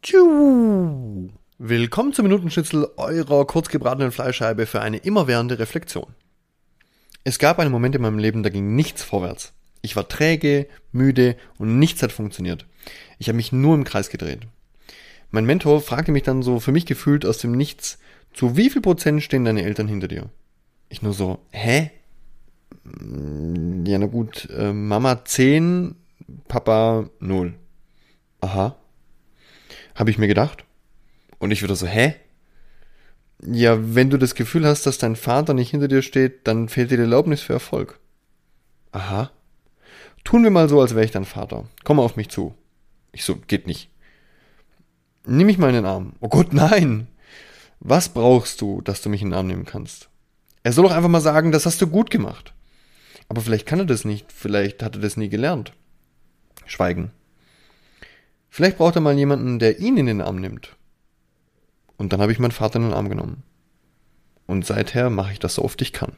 [0.00, 1.28] Tschu.
[1.58, 6.14] Willkommen zum Minutenschnitzel eurer kurzgebratenen Fleischscheibe für eine immerwährende Reflexion.
[7.24, 9.52] Es gab einen Moment in meinem Leben, da ging nichts vorwärts.
[9.82, 12.64] Ich war träge, müde und nichts hat funktioniert.
[13.18, 14.46] Ich habe mich nur im Kreis gedreht.
[15.32, 17.98] Mein Mentor fragte mich dann so für mich gefühlt aus dem Nichts,
[18.32, 20.30] zu wie viel Prozent stehen deine Eltern hinter dir?
[20.88, 21.90] Ich nur so, hä?
[22.84, 25.96] Ja, na gut, äh, Mama 10,
[26.46, 27.54] Papa 0.
[28.40, 28.76] Aha.
[29.98, 30.64] Habe ich mir gedacht.
[31.40, 32.14] Und ich wieder so, hä?
[33.42, 36.92] Ja, wenn du das Gefühl hast, dass dein Vater nicht hinter dir steht, dann fehlt
[36.92, 37.98] dir die Erlaubnis für Erfolg.
[38.92, 39.30] Aha.
[40.22, 41.66] Tun wir mal so, als wäre ich dein Vater.
[41.82, 42.54] Komm auf mich zu.
[43.10, 43.90] Ich so, geht nicht.
[45.26, 46.12] Nimm mich mal in den Arm.
[46.20, 47.08] Oh Gott, nein.
[47.80, 50.08] Was brauchst du, dass du mich in den Arm nehmen kannst?
[50.62, 52.54] Er soll doch einfach mal sagen, das hast du gut gemacht.
[53.28, 55.72] Aber vielleicht kann er das nicht, vielleicht hat er das nie gelernt.
[56.66, 57.10] Schweigen.
[58.58, 60.74] Vielleicht braucht er mal jemanden, der ihn in den Arm nimmt.
[61.96, 63.44] Und dann habe ich meinen Vater in den Arm genommen.
[64.48, 66.16] Und seither mache ich das so oft ich kann.